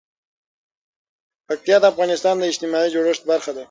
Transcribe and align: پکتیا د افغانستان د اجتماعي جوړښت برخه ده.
پکتیا 1.47 1.77
د 1.81 1.85
افغانستان 1.91 2.35
د 2.37 2.43
اجتماعي 2.51 2.89
جوړښت 2.95 3.23
برخه 3.31 3.51
ده. 3.55 3.59